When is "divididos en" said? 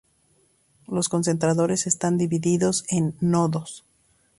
2.17-3.13